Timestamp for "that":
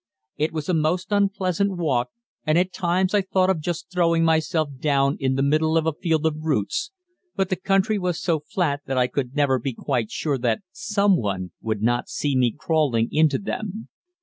8.87-8.97, 10.39-10.63